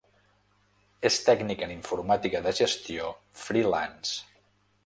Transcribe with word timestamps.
És 1.09 1.19
tècnic 1.27 1.61
en 1.67 1.75
informàtica 1.75 2.43
de 2.49 2.57
gestió 2.63 3.15
‘freelance’. 3.47 4.21